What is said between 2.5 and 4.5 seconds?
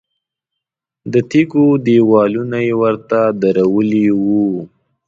یې ورته درولي وو.